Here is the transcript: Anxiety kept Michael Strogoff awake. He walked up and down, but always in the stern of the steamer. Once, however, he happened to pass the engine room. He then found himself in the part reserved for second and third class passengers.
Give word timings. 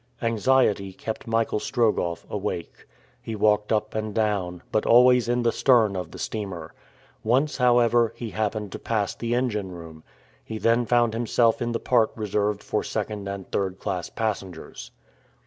Anxiety 0.23 0.93
kept 0.93 1.27
Michael 1.27 1.59
Strogoff 1.59 2.25
awake. 2.27 2.87
He 3.21 3.35
walked 3.35 3.71
up 3.71 3.93
and 3.93 4.15
down, 4.15 4.63
but 4.71 4.83
always 4.83 5.29
in 5.29 5.43
the 5.43 5.51
stern 5.51 5.95
of 5.95 6.09
the 6.09 6.17
steamer. 6.17 6.73
Once, 7.23 7.57
however, 7.57 8.11
he 8.15 8.31
happened 8.31 8.71
to 8.71 8.79
pass 8.79 9.13
the 9.13 9.35
engine 9.35 9.71
room. 9.71 10.03
He 10.43 10.57
then 10.57 10.87
found 10.87 11.13
himself 11.13 11.61
in 11.61 11.71
the 11.71 11.79
part 11.79 12.09
reserved 12.15 12.63
for 12.63 12.83
second 12.83 13.27
and 13.29 13.51
third 13.51 13.77
class 13.77 14.09
passengers. 14.09 14.89